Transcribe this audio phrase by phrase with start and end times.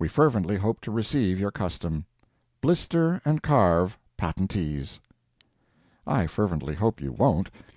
[0.00, 2.04] "We fervently hope to receive your custom.
[2.60, 4.98] BLISTER & CARVE, Patentees"
[6.04, 7.52] I fervently hope you won't.